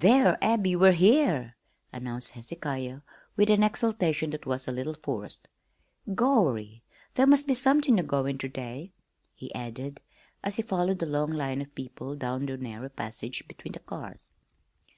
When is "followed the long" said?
10.62-11.32